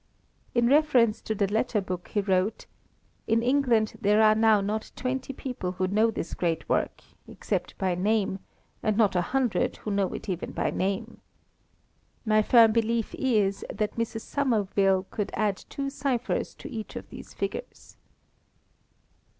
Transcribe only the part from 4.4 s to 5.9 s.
not twenty people who